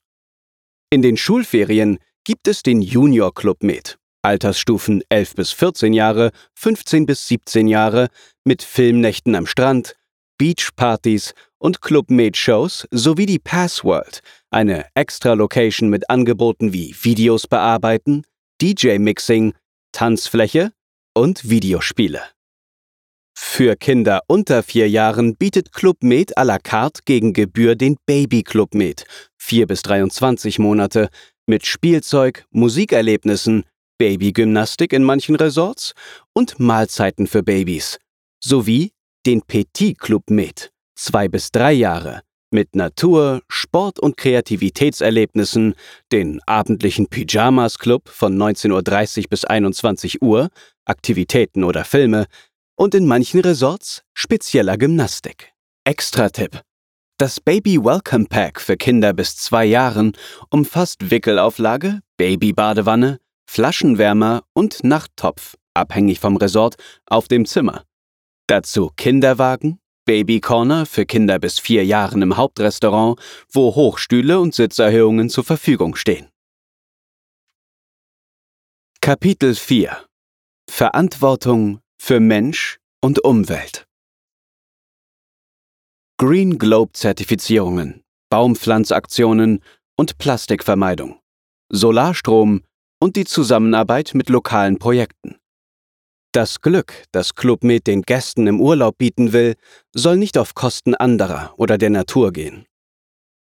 In 0.91 1.01
den 1.01 1.17
Schulferien 1.17 1.97
gibt 2.25 2.49
es 2.49 2.63
den 2.63 2.83
Junior 2.83 3.33
Club 3.33 3.63
mit, 3.63 3.97
Altersstufen 4.21 5.03
11 5.09 5.37
bis 5.37 5.53
14 5.53 5.95
Jahre, 5.95 6.33
15 6.55 7.07
bis 7.07 7.27
17 7.29 7.67
Jahre, 7.67 8.09
mit 8.45 8.63
Filmnächten 8.63 9.35
am 9.35 9.47
Strand, 9.47 9.97
Beachpartys 10.39 11.35
und 11.59 11.81
Club 11.81 12.11
Med 12.11 12.37
Shows 12.37 12.87
sowie 12.91 13.27
die 13.27 13.39
Passworld, 13.39 14.21
eine 14.51 14.87
Extra-Location 14.95 15.89
mit 15.89 16.11
Angeboten 16.11 16.73
wie 16.73 16.95
Videos 17.01 17.47
bearbeiten, 17.47 18.25
DJ-Mixing, 18.61 19.55
Tanzfläche 19.93 20.73
und 21.15 21.49
Videospiele. 21.49 22.23
Für 23.37 23.77
Kinder 23.77 24.23
unter 24.27 24.63
vier 24.63 24.89
Jahren 24.89 25.37
bietet 25.37 25.73
Club 25.73 26.03
Med 26.03 26.37
à 26.39 26.45
la 26.45 26.59
carte 26.59 27.03
gegen 27.05 27.33
Gebühr 27.33 27.75
den 27.77 27.97
Baby 28.07 28.43
Club 28.43 28.75
Med, 28.75 29.05
4 29.39 29.67
bis 29.67 29.83
23 29.83 30.59
Monate, 30.59 31.09
mit 31.47 31.67
Spielzeug, 31.67 32.45
Musikerlebnissen, 32.51 33.65
Babygymnastik 33.99 34.93
in 34.93 35.05
manchen 35.05 35.37
Resorts 35.37 35.95
und 36.33 36.59
Mahlzeiten 36.59 37.27
für 37.27 37.43
Babys, 37.43 37.99
sowie 38.43 38.94
den 39.27 39.43
Petit 39.43 39.99
Club 39.99 40.31
Med, 40.31 40.71
2 40.97 41.29
bis 41.29 41.51
3 41.51 41.73
Jahre, 41.73 42.23
mit 42.51 42.77
Natur, 42.77 43.43
Sport 43.49 43.99
und 43.99 44.17
Kreativitätserlebnissen, 44.17 45.75
den 46.13 46.41
abendlichen 46.47 47.09
Pyjamas 47.09 47.79
Club 47.79 48.09
von 48.09 48.37
19.30 48.37 49.19
Uhr 49.19 49.29
bis 49.29 49.45
21 49.45 50.23
Uhr, 50.23 50.49
Aktivitäten 50.85 51.65
oder 51.65 51.85
Filme, 51.85 52.27
und 52.77 52.95
in 52.95 53.07
manchen 53.07 53.41
Resorts 53.41 54.03
spezieller 54.13 54.77
Gymnastik. 54.77 55.53
Extra-Tipp. 55.85 56.61
Das 57.19 57.41
Baby 57.41 57.83
Welcome 57.83 58.27
Pack 58.29 58.61
für 58.61 58.77
Kinder 58.77 59.13
bis 59.13 59.37
zwei 59.37 59.65
Jahren 59.65 60.13
umfasst 60.51 61.11
Wickelauflage, 61.11 62.01
Babybadewanne, 62.17 63.21
Flaschenwärmer 63.47 64.43
und 64.53 64.83
Nachttopf, 64.85 65.57
abhängig 65.75 66.21
vom 66.21 66.37
Resort, 66.37 66.75
auf 67.07 67.29
dem 67.29 67.47
Zimmer. 67.47 67.85
Dazu 68.47 68.91
Kinderwagen, 68.97 69.79
Babycorner 70.05 70.85
für 70.85 71.07
Kinder 71.07 71.39
bis 71.39 71.59
vier 71.59 71.85
Jahren 71.85 72.21
im 72.21 72.37
Hauptrestaurant, 72.37 73.19
wo 73.51 73.75
Hochstühle 73.75 74.39
und 74.39 74.55
Sitzerhöhungen 74.55 75.31
zur 75.31 75.45
Verfügung 75.45 75.97
stehen. 75.97 76.29
Kapitel 79.01 79.55
4 79.55 80.07
Verantwortung 80.71 81.81
für 81.99 82.21
Mensch 82.21 82.79
und 83.03 83.25
Umwelt. 83.25 83.87
Green 86.19 86.59
Globe 86.59 86.93
Zertifizierungen, 86.93 88.03
Baumpflanzaktionen 88.31 89.63
und 89.97 90.19
Plastikvermeidung, 90.19 91.19
Solarstrom 91.71 92.63
und 93.01 93.17
die 93.17 93.25
Zusammenarbeit 93.25 94.13
mit 94.15 94.29
lokalen 94.29 94.79
Projekten. 94.79 95.37
Das 96.35 96.61
Glück, 96.61 97.05
das 97.13 97.35
Club 97.35 97.63
Med 97.63 97.87
den 97.87 98.03
Gästen 98.03 98.47
im 98.47 98.61
Urlaub 98.61 98.99
bieten 98.99 99.33
will, 99.33 99.55
soll 99.95 100.17
nicht 100.17 100.37
auf 100.37 100.55
Kosten 100.55 100.95
anderer 100.95 101.55
oder 101.57 101.79
der 101.79 101.91
Natur 101.91 102.33
gehen. 102.33 102.67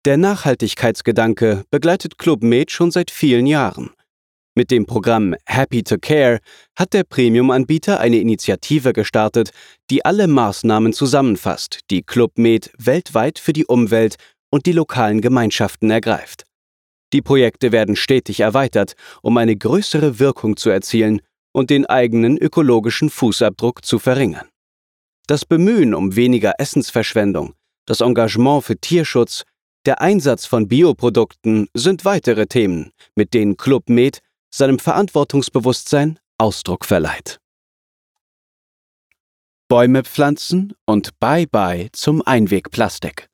Der 0.06 0.18
Nachhaltigkeitsgedanke 0.18 1.64
begleitet 1.70 2.18
Club 2.18 2.42
Med 2.42 2.72
schon 2.72 2.90
seit 2.90 3.12
vielen 3.12 3.46
Jahren 3.46 3.92
mit 4.54 4.70
dem 4.70 4.86
Programm 4.86 5.34
Happy 5.46 5.82
to 5.82 5.96
Care 5.98 6.40
hat 6.78 6.94
der 6.94 7.04
Premium-Anbieter 7.04 8.00
eine 8.00 8.18
Initiative 8.18 8.92
gestartet, 8.92 9.52
die 9.90 10.04
alle 10.04 10.28
Maßnahmen 10.28 10.92
zusammenfasst, 10.92 11.80
die 11.90 12.04
Club 12.04 12.38
Med 12.38 12.72
weltweit 12.78 13.40
für 13.40 13.54
die 13.54 13.66
Umwelt 13.66 14.16
und 14.50 14.66
die 14.66 14.74
lokalen 14.74 15.22
Gemeinschaften 15.22 15.90
ergreift. 15.90 16.44
Die 17.14 17.22
Projekte 17.22 17.72
werden 17.72 17.96
stetig 17.96 18.42
erweitert, 18.42 18.94
um 19.22 19.38
eine 19.38 19.56
größere 19.56 20.20
Wirkung 20.20 20.58
zu 20.58 20.70
erzielen 20.70 21.22
und 21.52 21.70
den 21.70 21.86
eigenen 21.86 22.38
ökologischen 22.38 23.10
Fußabdruck 23.10 23.86
zu 23.86 24.00
verringern. 24.00 24.48
Das 25.28 25.46
Bemühen 25.46 25.94
um 25.94 26.16
weniger 26.16 26.54
Essensverschwendung, 26.58 27.54
das 27.86 28.02
Engagement 28.02 28.64
für 28.64 28.78
Tierschutz, 28.78 29.44
der 29.86 30.02
Einsatz 30.02 30.46
von 30.46 30.68
Bioprodukten 30.68 31.68
sind 31.74 32.06
weitere 32.06 32.46
Themen, 32.48 32.92
mit 33.16 33.34
denen 33.34 33.58
Club 33.58 33.90
Med 33.90 34.20
seinem 34.54 34.78
Verantwortungsbewusstsein 34.80 36.20
Ausdruck 36.38 36.86
verleiht. 36.86 37.40
Bäume 39.68 40.04
pflanzen 40.04 40.74
und 40.86 41.18
Bye-bye 41.20 41.90
zum 41.94 42.22
Einwegplastik. 42.22 43.30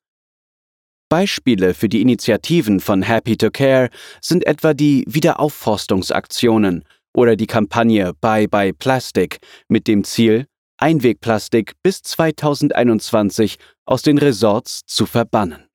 Beispiele 1.09 1.73
für 1.73 1.89
die 1.89 2.01
Initiativen 2.01 2.79
von 2.79 3.01
Happy 3.01 3.37
to 3.37 3.49
Care 3.49 3.89
sind 4.21 4.45
etwa 4.45 4.73
die 4.73 5.03
Wiederaufforstungsaktionen 5.07 6.83
oder 7.17 7.35
die 7.35 7.47
Kampagne 7.47 8.13
Bye 8.21 8.47
Bye 8.47 8.73
Plastic 8.73 9.39
mit 9.67 9.87
dem 9.87 10.03
Ziel, 10.03 10.45
Einwegplastik 10.77 11.73
bis 11.81 12.03
2021 12.03 13.57
aus 13.85 14.03
den 14.03 14.19
Resorts 14.19 14.81
zu 14.85 15.07
verbannen. 15.07 15.65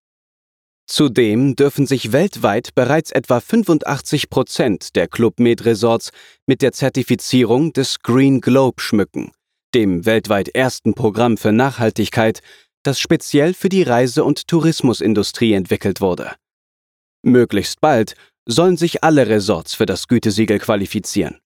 Zudem 0.87 1.57
dürfen 1.57 1.87
sich 1.87 2.13
weltweit 2.13 2.75
bereits 2.77 3.11
etwa 3.11 3.41
85 3.41 4.31
Prozent 4.31 4.95
der 4.95 5.09
Club 5.09 5.41
Med 5.41 5.65
Resorts 5.65 6.11
mit 6.47 6.63
der 6.63 6.73
Zertifizierung 6.73 7.73
des 7.73 8.01
Green 8.01 8.41
Globe 8.41 8.81
schmücken, 8.81 9.33
dem 9.75 10.07
weltweit 10.07 10.49
ersten 10.51 10.95
Programm 10.95 11.37
für 11.37 11.51
Nachhaltigkeit, 11.53 12.41
das 12.85 13.01
speziell 13.01 13.55
für 13.55 13.69
die 13.69 13.83
Reise- 13.83 14.23
und 14.23 14.47
Tourismusindustrie 14.47 15.55
entwickelt 15.55 16.01
wurde. 16.01 16.37
Möglichst 17.25 17.81
bald 17.81 18.15
sollen 18.47 18.77
sich 18.77 19.05
alle 19.05 19.29
Resorts 19.29 19.75
für 19.75 19.87
das 19.87 20.09
Gütesiegel 20.09 20.59
qualifizieren. 20.59 21.39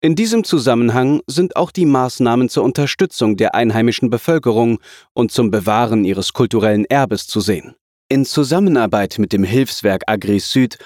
In 0.00 0.14
diesem 0.14 0.44
Zusammenhang 0.44 1.22
sind 1.26 1.56
auch 1.56 1.72
die 1.72 1.86
Maßnahmen 1.86 2.48
zur 2.48 2.62
Unterstützung 2.62 3.36
der 3.36 3.54
einheimischen 3.56 4.10
Bevölkerung 4.10 4.78
und 5.12 5.32
zum 5.32 5.50
Bewahren 5.50 6.04
ihres 6.04 6.32
kulturellen 6.32 6.84
Erbes 6.84 7.26
zu 7.26 7.40
sehen. 7.40 7.74
In 8.08 8.24
Zusammenarbeit 8.24 9.18
mit 9.18 9.32
dem 9.32 9.42
Hilfswerk 9.42 10.04
Agris 10.06 10.52
Süd 10.52 10.78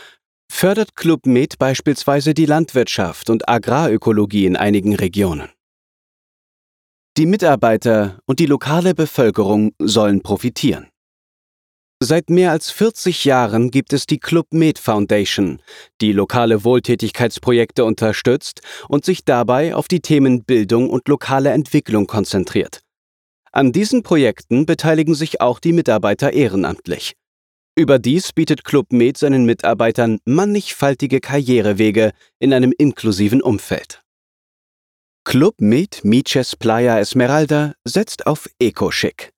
fördert 0.50 0.96
Club 0.96 1.26
Med 1.26 1.58
beispielsweise 1.58 2.34
die 2.34 2.46
Landwirtschaft 2.46 3.28
und 3.28 3.48
Agrarökologie 3.48 4.46
in 4.46 4.56
einigen 4.56 4.94
Regionen. 4.94 5.50
Die 7.18 7.26
Mitarbeiter 7.26 8.18
und 8.24 8.38
die 8.38 8.46
lokale 8.46 8.94
Bevölkerung 8.94 9.74
sollen 9.78 10.22
profitieren. 10.22 10.88
Seit 12.04 12.30
mehr 12.30 12.50
als 12.50 12.72
40 12.72 13.24
Jahren 13.26 13.70
gibt 13.70 13.92
es 13.92 14.06
die 14.06 14.18
Club 14.18 14.48
Med 14.52 14.80
Foundation, 14.80 15.62
die 16.00 16.10
lokale 16.10 16.64
Wohltätigkeitsprojekte 16.64 17.84
unterstützt 17.84 18.60
und 18.88 19.04
sich 19.04 19.24
dabei 19.24 19.76
auf 19.76 19.86
die 19.86 20.00
Themen 20.00 20.42
Bildung 20.42 20.90
und 20.90 21.06
lokale 21.06 21.50
Entwicklung 21.50 22.08
konzentriert. 22.08 22.82
An 23.52 23.70
diesen 23.70 24.02
Projekten 24.02 24.66
beteiligen 24.66 25.14
sich 25.14 25.40
auch 25.40 25.60
die 25.60 25.72
Mitarbeiter 25.72 26.32
ehrenamtlich. 26.32 27.14
Überdies 27.76 28.32
bietet 28.32 28.64
Club 28.64 28.92
Med 28.92 29.16
seinen 29.16 29.44
Mitarbeitern 29.44 30.18
mannigfaltige 30.24 31.20
Karrierewege 31.20 32.10
in 32.40 32.52
einem 32.52 32.74
inklusiven 32.76 33.40
Umfeld. 33.40 34.02
Club 35.22 35.60
Med 35.60 36.00
Miches 36.02 36.56
Playa 36.56 36.98
Esmeralda 36.98 37.74
setzt 37.84 38.26
auf 38.26 38.48
Eco-Chic. 38.58 39.31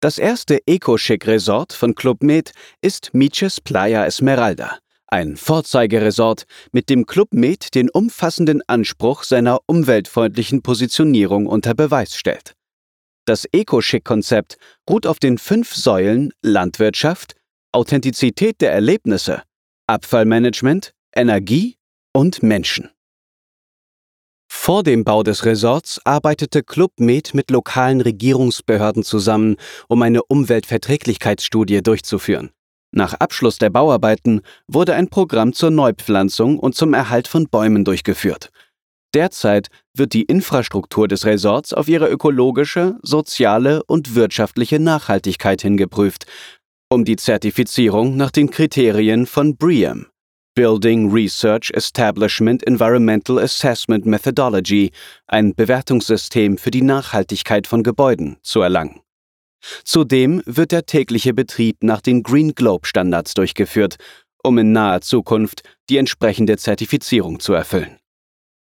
Das 0.00 0.18
erste 0.18 0.60
Eco-Chic-Resort 0.64 1.72
von 1.72 1.96
Club 1.96 2.22
Med 2.22 2.52
ist 2.80 3.14
Miches 3.14 3.60
Playa 3.60 4.06
Esmeralda, 4.06 4.78
ein 5.08 5.36
Vorzeigeresort, 5.36 6.44
mit 6.70 6.88
dem 6.88 7.04
Club 7.04 7.32
Med 7.32 7.74
den 7.74 7.90
umfassenden 7.90 8.62
Anspruch 8.68 9.24
seiner 9.24 9.58
umweltfreundlichen 9.66 10.62
Positionierung 10.62 11.46
unter 11.46 11.74
Beweis 11.74 12.14
stellt. 12.14 12.54
Das 13.24 13.44
Eco-Chic-Konzept 13.50 14.56
ruht 14.88 15.04
auf 15.04 15.18
den 15.18 15.36
fünf 15.36 15.74
Säulen 15.74 16.30
Landwirtschaft, 16.42 17.34
Authentizität 17.72 18.60
der 18.60 18.70
Erlebnisse, 18.70 19.42
Abfallmanagement, 19.88 20.92
Energie 21.12 21.76
und 22.12 22.44
Menschen. 22.44 22.88
Vor 24.60 24.82
dem 24.82 25.02
Bau 25.02 25.22
des 25.22 25.46
Resorts 25.46 25.98
arbeitete 26.04 26.62
Club 26.62 26.92
Med 26.98 27.32
mit 27.32 27.50
lokalen 27.50 28.02
Regierungsbehörden 28.02 29.02
zusammen, 29.02 29.56
um 29.88 30.02
eine 30.02 30.22
Umweltverträglichkeitsstudie 30.24 31.80
durchzuführen. 31.82 32.50
Nach 32.90 33.14
Abschluss 33.14 33.56
der 33.56 33.70
Bauarbeiten 33.70 34.42
wurde 34.66 34.94
ein 34.94 35.08
Programm 35.08 35.54
zur 35.54 35.70
Neupflanzung 35.70 36.58
und 36.58 36.74
zum 36.74 36.92
Erhalt 36.92 37.28
von 37.28 37.48
Bäumen 37.48 37.84
durchgeführt. 37.84 38.50
Derzeit 39.14 39.68
wird 39.94 40.12
die 40.12 40.24
Infrastruktur 40.24 41.08
des 41.08 41.24
Resorts 41.24 41.72
auf 41.72 41.88
ihre 41.88 42.08
ökologische, 42.10 42.98
soziale 43.02 43.82
und 43.84 44.16
wirtschaftliche 44.16 44.80
Nachhaltigkeit 44.80 45.62
hingeprüft, 45.62 46.26
um 46.90 47.06
die 47.06 47.16
Zertifizierung 47.16 48.16
nach 48.16 48.32
den 48.32 48.50
Kriterien 48.50 49.24
von 49.24 49.56
BREEAM 49.56 50.08
Building 50.58 51.12
Research 51.12 51.70
Establishment 51.70 52.66
Environmental 52.66 53.38
Assessment 53.38 54.06
Methodology, 54.06 54.90
ein 55.28 55.54
Bewertungssystem 55.54 56.58
für 56.58 56.72
die 56.72 56.82
Nachhaltigkeit 56.82 57.68
von 57.68 57.84
Gebäuden, 57.84 58.38
zu 58.42 58.62
erlangen. 58.62 59.00
Zudem 59.84 60.42
wird 60.46 60.72
der 60.72 60.84
tägliche 60.84 61.32
Betrieb 61.32 61.76
nach 61.84 62.00
den 62.00 62.24
Green 62.24 62.56
Globe 62.56 62.88
Standards 62.88 63.34
durchgeführt, 63.34 63.98
um 64.42 64.58
in 64.58 64.72
naher 64.72 65.00
Zukunft 65.00 65.62
die 65.90 65.96
entsprechende 65.96 66.56
Zertifizierung 66.56 67.38
zu 67.38 67.52
erfüllen. 67.52 67.96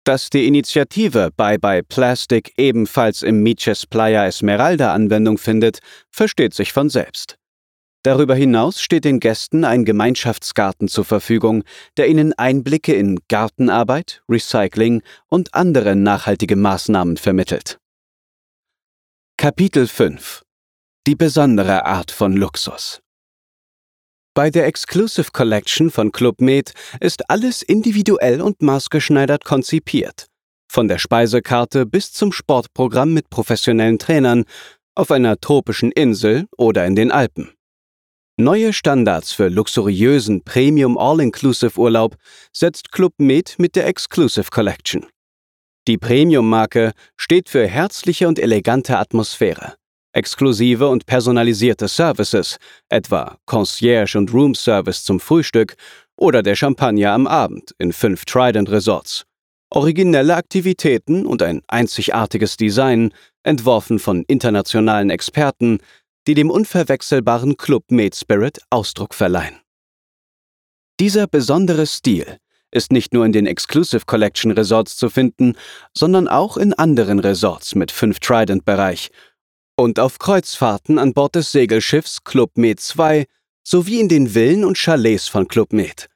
Dass 0.03 0.29
die 0.29 0.45
Initiative 0.45 1.31
Bye 1.35 1.57
Bye 1.57 1.81
Plastic 1.81 2.53
ebenfalls 2.57 3.23
im 3.23 3.41
Miches 3.41 3.87
Playa 3.87 4.27
Esmeralda 4.27 4.93
Anwendung 4.93 5.39
findet, 5.39 5.79
versteht 6.11 6.53
sich 6.53 6.73
von 6.73 6.91
selbst. 6.91 7.39
Darüber 8.03 8.35
hinaus 8.35 8.81
steht 8.81 9.05
den 9.05 9.19
Gästen 9.19 9.65
ein 9.65 9.83
Gemeinschaftsgarten 9.83 10.87
zur 10.87 11.03
Verfügung, 11.03 11.63
der 11.97 12.07
ihnen 12.07 12.33
Einblicke 12.33 12.93
in 12.93 13.19
Gartenarbeit, 13.27 14.21
Recycling 14.29 15.01
und 15.27 15.53
andere 15.53 15.95
nachhaltige 15.95 16.55
Maßnahmen 16.55 17.17
vermittelt. 17.17 17.79
Kapitel 19.37 19.87
5 19.87 20.43
Die 21.05 21.15
besondere 21.15 21.85
Art 21.85 22.11
von 22.11 22.33
Luxus 22.33 23.01
Bei 24.33 24.49
der 24.49 24.67
Exclusive 24.67 25.31
Collection 25.31 25.91
von 25.91 26.11
Club 26.11 26.41
Med 26.41 26.73
ist 26.99 27.29
alles 27.29 27.61
individuell 27.61 28.41
und 28.41 28.61
maßgeschneidert 28.61 29.43
konzipiert. 29.43 30.27
Von 30.71 30.87
der 30.87 30.97
Speisekarte 30.97 31.85
bis 31.85 32.13
zum 32.13 32.31
Sportprogramm 32.31 33.13
mit 33.13 33.29
professionellen 33.29 33.99
Trainern 33.99 34.45
auf 34.95 35.11
einer 35.11 35.39
tropischen 35.39 35.91
Insel 35.91 36.47
oder 36.57 36.85
in 36.85 36.95
den 36.95 37.11
Alpen. 37.11 37.56
Neue 38.39 38.71
Standards 38.71 39.31
für 39.31 39.47
luxuriösen 39.49 40.43
Premium 40.43 40.95
All-Inclusive-Urlaub 40.95 42.15
setzt 42.53 42.91
Club 42.91 43.13
Med 43.17 43.55
mit 43.57 43.75
der 43.75 43.87
Exclusive 43.87 44.51
Collection. 44.51 45.07
Die 45.87 45.97
Premium-Marke 45.97 46.91
steht 47.15 47.49
für 47.49 47.65
herzliche 47.65 48.27
und 48.27 48.37
elegante 48.37 48.99
Atmosphäre, 48.99 49.73
exklusive 50.13 50.87
und 50.87 51.07
personalisierte 51.07 51.87
Services, 51.87 52.57
etwa 52.89 53.39
Concierge 53.47 54.19
und 54.19 54.31
Room 54.31 54.53
Service 54.53 55.03
zum 55.03 55.19
Frühstück 55.19 55.75
oder 56.15 56.43
der 56.43 56.55
Champagner 56.55 57.13
am 57.13 57.25
Abend 57.25 57.73
in 57.79 57.91
fünf 57.91 58.23
Trident 58.25 58.69
Resorts. 58.69 59.25
Originelle 59.71 60.35
Aktivitäten 60.35 61.25
und 61.25 61.41
ein 61.41 61.63
einzigartiges 61.67 62.55
Design, 62.55 63.15
entworfen 63.41 63.97
von 63.97 64.23
internationalen 64.27 65.09
Experten, 65.09 65.79
die 66.27 66.33
dem 66.33 66.51
unverwechselbaren 66.51 67.55
Club 67.55 67.85
Made 67.89 68.15
Spirit 68.15 68.59
Ausdruck 68.69 69.13
verleihen. 69.13 69.59
Dieser 70.99 71.25
besondere 71.25 71.87
Stil 71.87 72.37
ist 72.69 72.91
nicht 72.91 73.13
nur 73.13 73.25
in 73.25 73.31
den 73.31 73.47
Exclusive 73.47 74.05
Collection 74.05 74.51
Resorts 74.51 74.97
zu 74.97 75.09
finden, 75.09 75.55
sondern 75.95 76.27
auch 76.27 76.57
in 76.57 76.73
anderen 76.73 77.19
Resorts 77.19 77.75
mit 77.75 77.91
5 77.91 78.19
Trident-Bereich 78.19 79.09
und 79.77 79.99
auf 79.99 80.19
Kreuzfahrten 80.19 80.99
an 80.99 81.13
Bord 81.13 81.35
des 81.35 81.51
Segelschiffs 81.53 82.23
Club 82.25 82.57
Med 82.57 82.81
2 82.81 83.25
sowie 83.63 84.01
in 84.01 84.09
den 84.09 84.33
Villen 84.33 84.65
und 84.65 84.77
Chalets 84.77 85.29
von 85.29 85.47
Club 85.47 85.71
Med. 85.71 86.07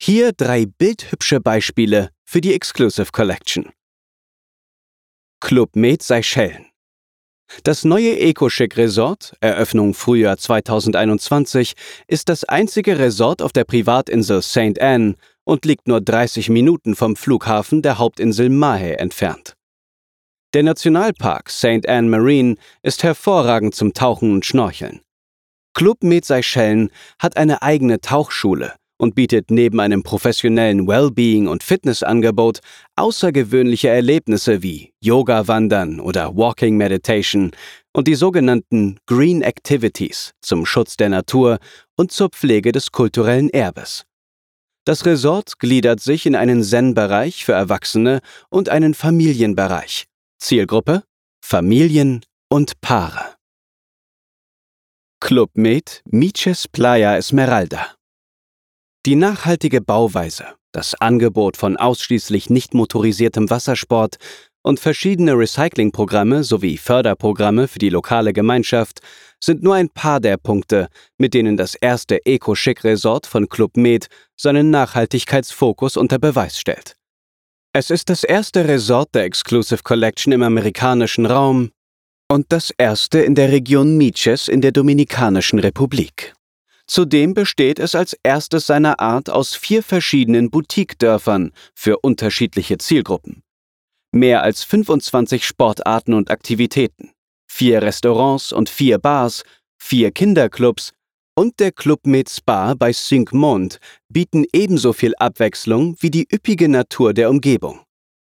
Hier 0.00 0.32
drei 0.32 0.64
bildhübsche 0.64 1.40
Beispiele 1.40 2.10
für 2.24 2.40
die 2.40 2.54
Exclusive 2.54 3.12
Collection. 3.12 3.70
Club 5.40 5.76
Med 5.76 6.02
Seychellen 6.02 6.70
das 7.64 7.84
neue 7.84 8.18
EcoChic 8.18 8.76
Resort, 8.76 9.34
Eröffnung 9.40 9.94
Frühjahr 9.94 10.36
2021, 10.36 11.74
ist 12.06 12.28
das 12.28 12.44
einzige 12.44 12.98
Resort 12.98 13.42
auf 13.42 13.52
der 13.52 13.64
Privatinsel 13.64 14.42
St. 14.42 14.80
Anne 14.80 15.14
und 15.44 15.64
liegt 15.64 15.88
nur 15.88 16.00
30 16.00 16.48
Minuten 16.48 16.94
vom 16.94 17.16
Flughafen 17.16 17.82
der 17.82 17.98
Hauptinsel 17.98 18.48
Mahé 18.48 18.94
entfernt. 18.94 19.54
Der 20.54 20.62
Nationalpark 20.62 21.50
St. 21.50 21.88
Anne 21.88 22.08
Marine 22.08 22.56
ist 22.82 23.02
hervorragend 23.02 23.74
zum 23.74 23.94
Tauchen 23.94 24.32
und 24.32 24.46
Schnorcheln. 24.46 25.00
Club 25.74 26.02
Med 26.02 26.24
Seychellen 26.24 26.90
hat 27.18 27.36
eine 27.36 27.62
eigene 27.62 28.00
Tauchschule 28.00 28.74
und 29.00 29.14
bietet 29.14 29.50
neben 29.50 29.80
einem 29.80 30.02
professionellen 30.02 30.86
Wellbeing- 30.86 31.48
und 31.48 31.62
Fitnessangebot 31.62 32.60
außergewöhnliche 32.96 33.88
Erlebnisse 33.88 34.62
wie 34.62 34.92
Yoga-Wandern 35.00 36.00
oder 36.00 36.36
Walking 36.36 36.76
Meditation 36.76 37.52
und 37.94 38.06
die 38.06 38.14
sogenannten 38.14 38.98
Green 39.06 39.40
Activities 39.40 40.32
zum 40.42 40.66
Schutz 40.66 40.98
der 40.98 41.08
Natur 41.08 41.58
und 41.96 42.12
zur 42.12 42.28
Pflege 42.28 42.72
des 42.72 42.92
kulturellen 42.92 43.48
Erbes. 43.48 44.04
Das 44.84 45.06
Resort 45.06 45.58
gliedert 45.58 46.00
sich 46.00 46.26
in 46.26 46.36
einen 46.36 46.62
Zen-Bereich 46.62 47.46
für 47.46 47.52
Erwachsene 47.52 48.20
und 48.50 48.68
einen 48.68 48.92
Familienbereich. 48.92 50.08
Zielgruppe 50.38 51.04
Familien 51.42 52.20
und 52.50 52.80
Paare. 52.82 53.36
Club 55.20 55.50
Med 55.54 56.02
Miches 56.10 56.68
Playa 56.68 57.16
Esmeralda 57.16 57.94
die 59.06 59.16
nachhaltige 59.16 59.80
Bauweise, 59.80 60.44
das 60.72 60.94
Angebot 60.94 61.56
von 61.56 61.76
ausschließlich 61.76 62.50
nicht 62.50 62.74
motorisiertem 62.74 63.48
Wassersport 63.48 64.16
und 64.62 64.78
verschiedene 64.78 65.38
Recyclingprogramme 65.38 66.44
sowie 66.44 66.76
Förderprogramme 66.76 67.66
für 67.66 67.78
die 67.78 67.88
lokale 67.88 68.32
Gemeinschaft 68.32 69.00
sind 69.42 69.62
nur 69.62 69.74
ein 69.74 69.88
paar 69.88 70.20
der 70.20 70.36
Punkte, 70.36 70.88
mit 71.16 71.32
denen 71.32 71.56
das 71.56 71.74
erste 71.74 72.24
Eco-Chic-Resort 72.26 73.26
von 73.26 73.48
Club 73.48 73.78
Med 73.78 74.08
seinen 74.36 74.70
Nachhaltigkeitsfokus 74.70 75.96
unter 75.96 76.18
Beweis 76.18 76.58
stellt. 76.58 76.96
Es 77.72 77.90
ist 77.90 78.10
das 78.10 78.22
erste 78.22 78.68
Resort 78.68 79.14
der 79.14 79.24
Exclusive 79.24 79.82
Collection 79.82 80.32
im 80.32 80.42
amerikanischen 80.42 81.24
Raum 81.24 81.70
und 82.28 82.46
das 82.50 82.70
erste 82.76 83.20
in 83.20 83.34
der 83.34 83.50
Region 83.50 83.96
Miches 83.96 84.48
in 84.48 84.60
der 84.60 84.72
Dominikanischen 84.72 85.58
Republik. 85.58 86.34
Zudem 86.90 87.34
besteht 87.34 87.78
es 87.78 87.94
als 87.94 88.16
erstes 88.24 88.66
seiner 88.66 88.98
Art 88.98 89.30
aus 89.30 89.54
vier 89.54 89.84
verschiedenen 89.84 90.50
Boutique-Dörfern 90.50 91.52
für 91.72 92.00
unterschiedliche 92.00 92.78
Zielgruppen. 92.78 93.44
mehr 94.12 94.42
als 94.42 94.64
25 94.64 95.46
Sportarten 95.46 96.14
und 96.14 96.32
Aktivitäten, 96.32 97.12
vier 97.48 97.80
Restaurants 97.80 98.52
und 98.52 98.68
vier 98.68 98.98
Bars, 98.98 99.44
vier 99.80 100.10
Kinderclubs 100.10 100.92
und 101.36 101.60
der 101.60 101.70
Club 101.70 102.08
Med 102.08 102.28
Spa 102.28 102.74
bei 102.74 102.90
Cinq 102.90 103.32
Monde 103.32 103.76
bieten 104.08 104.44
ebenso 104.52 104.92
viel 104.92 105.14
Abwechslung 105.16 105.94
wie 106.00 106.10
die 106.10 106.26
üppige 106.28 106.68
Natur 106.68 107.14
der 107.14 107.30
Umgebung. 107.30 107.84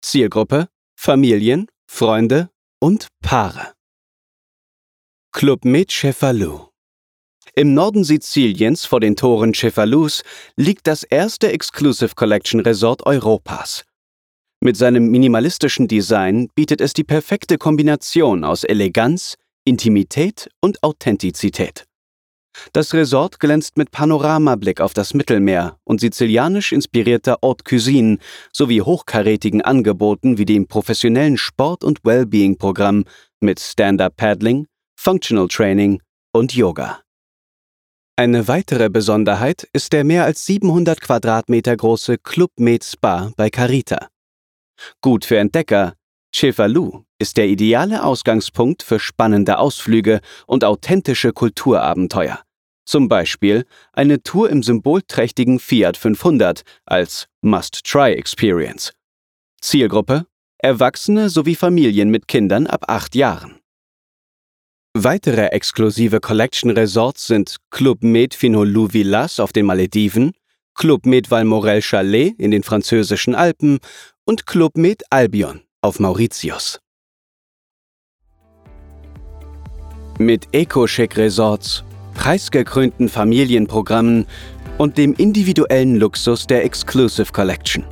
Zielgruppe 0.02 0.70
Familien, 0.98 1.68
Freunde 1.92 2.50
und 2.80 3.10
Paare. 3.22 3.74
Club 5.34 5.66
Med 5.66 5.92
Cefalù 5.92 6.75
im 7.56 7.74
Norden 7.74 8.04
Siziliens 8.04 8.86
vor 8.86 9.00
den 9.00 9.16
Toren 9.16 9.54
Cefalus 9.54 10.24
liegt 10.58 10.88
das 10.88 11.04
erste 11.04 11.52
Exclusive 11.52 12.14
Collection 12.14 12.60
Resort 12.60 13.06
Europas. 13.06 13.86
Mit 14.62 14.76
seinem 14.76 15.08
minimalistischen 15.10 15.88
Design 15.88 16.50
bietet 16.56 16.82
es 16.82 16.94
die 16.94 17.06
perfekte 17.06 17.58
Kombination 17.58 18.44
aus 18.44 18.66
Eleganz, 18.66 19.36
Intimität 19.64 20.50
und 20.60 20.84
Authentizität. 20.84 21.86
Das 22.74 22.94
Resort 22.94 23.40
glänzt 23.40 23.78
mit 23.78 23.92
Panoramablick 23.92 24.82
auf 24.82 24.94
das 24.94 25.14
Mittelmeer 25.14 25.78
und 25.86 26.02
sizilianisch 26.02 26.74
inspirierter 26.74 27.38
Haute 27.44 27.64
Cuisine 27.64 28.18
sowie 28.52 28.82
hochkarätigen 28.82 29.62
Angeboten 29.62 30.38
wie 30.38 30.46
dem 30.46 30.68
professionellen 30.68 31.38
Sport- 31.38 31.84
und 31.84 32.04
Wellbeing-Programm 32.04 33.06
mit 33.40 33.60
Stand-Up-Paddling, 33.60 34.68
Functional 35.00 35.48
Training 35.48 36.02
und 36.34 36.54
Yoga. 36.54 37.05
Eine 38.18 38.48
weitere 38.48 38.90
Besonderheit 38.90 39.68
ist 39.74 39.92
der 39.92 40.06
mehr 40.06 40.24
als 40.24 40.46
700 40.46 41.02
Quadratmeter 41.02 41.76
große 41.76 42.18
Club 42.18 42.52
Med 42.58 42.82
Spa 42.82 43.34
bei 43.36 43.50
Carita. 43.50 44.08
Gut 45.02 45.26
für 45.26 45.38
Entdecker, 45.38 45.96
Cefalu 46.34 47.04
ist 47.20 47.36
der 47.36 47.48
ideale 47.48 48.06
Ausgangspunkt 48.06 48.84
für 48.84 49.00
spannende 49.00 49.58
Ausflüge 49.58 50.22
und 50.48 50.64
authentische 50.64 51.34
Kulturabenteuer. 51.34 52.40
Zum 52.86 53.10
Beispiel 53.10 53.66
eine 53.92 54.24
Tour 54.24 54.50
im 54.50 54.64
symbolträchtigen 54.64 55.60
Fiat 55.60 55.98
500 55.98 56.62
als 56.86 57.28
Must-Try-Experience. 57.42 58.94
Zielgruppe 59.60 60.26
Erwachsene 60.60 61.30
sowie 61.30 61.56
Familien 61.56 62.10
mit 62.12 62.30
Kindern 62.30 62.66
ab 62.66 62.86
acht 62.88 63.14
Jahren. 63.14 63.60
Weitere 64.98 65.48
exklusive 65.48 66.22
Collection 66.22 66.72
Resorts 66.72 67.28
sind 67.28 67.58
Club 67.70 68.02
Med 68.02 68.34
Finolou 68.34 68.94
Villas 68.94 69.42
auf 69.42 69.52
den 69.52 69.66
Malediven, 69.66 70.32
Club 70.74 71.06
Med 71.06 71.30
Valmorel 71.30 71.82
Chalet 71.82 72.34
in 72.40 72.52
den 72.52 72.64
französischen 72.64 73.36
Alpen 73.36 73.80
und 74.24 74.46
Club 74.46 74.78
Med 74.78 75.04
Albion 75.10 75.60
auf 75.82 76.00
Mauritius. 76.00 76.80
Mit 80.18 80.48
Eco-Chic 80.54 81.18
Resorts, 81.18 81.84
preisgekrönten 82.14 83.10
Familienprogrammen 83.10 84.26
und 84.78 84.98
dem 84.98 85.14
individuellen 85.16 85.98
Luxus 85.98 86.48
der 86.48 86.64
Exclusive 86.64 87.34
Collection. 87.34 87.84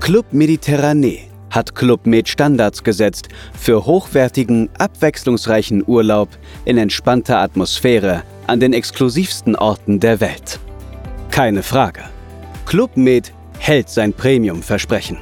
Club 0.00 0.26
Mediterranee 0.32 1.28
hat 1.54 1.74
Club 1.74 2.06
Med 2.06 2.28
Standards 2.28 2.82
gesetzt 2.82 3.28
für 3.58 3.86
hochwertigen, 3.86 4.68
abwechslungsreichen 4.78 5.84
Urlaub 5.86 6.28
in 6.64 6.78
entspannter 6.78 7.38
Atmosphäre 7.38 8.22
an 8.46 8.60
den 8.60 8.72
exklusivsten 8.72 9.54
Orten 9.56 10.00
der 10.00 10.20
Welt. 10.20 10.58
Keine 11.30 11.62
Frage. 11.62 12.02
Club 12.66 12.96
Med 12.96 13.32
hält 13.58 13.88
sein 13.88 14.12
Premium-Versprechen. 14.12 15.18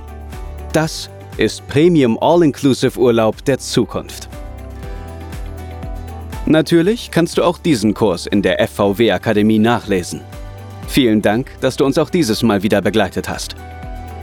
Das 0.73 1.11
ist 1.37 1.67
Premium 1.69 2.19
All-Inclusive 2.21 2.99
Urlaub 2.99 3.45
der 3.45 3.59
Zukunft. 3.59 4.29
Natürlich 6.47 7.11
kannst 7.11 7.39
du 7.39 7.45
auch 7.45 7.59
diesen 7.59 7.95
Kurs 7.95 8.27
in 8.27 8.43
der 8.43 8.67
FVW 8.67 9.13
Akademie 9.13 9.59
nachlesen. 9.59 10.23
Vielen 10.89 11.23
Dank, 11.23 11.51
dass 11.61 11.77
du 11.77 11.85
uns 11.85 11.99
auch 11.99 12.11
dieses 12.11 12.43
Mal 12.43 12.63
wieder 12.63 12.83
begleitet 12.83 13.29
hast. 13.29 13.55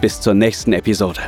Bis 0.01 0.19
zur 0.19 0.33
nächsten 0.33 0.73
Episode. 0.73 1.21